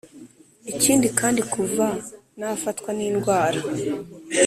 [0.71, 1.85] ikindi kandi kuva
[2.39, 3.59] nafatwa nindwara,